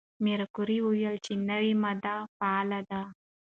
[0.23, 3.01] ماري کوري وویل چې نوې ماده فعاله ده.